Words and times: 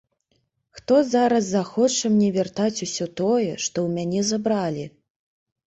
Хто 0.77 0.95
зараз 1.15 1.45
захоча 1.57 2.11
мне 2.15 2.31
вяртаць 2.39 2.83
усё 2.87 3.05
тое, 3.23 3.51
што 3.67 3.77
ў 3.87 4.01
мяне 4.01 4.27
забралі? 4.33 4.91